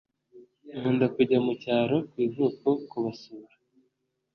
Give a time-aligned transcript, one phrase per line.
[0.77, 3.53] Nkunda kujya mucyaro kwivuko kubasura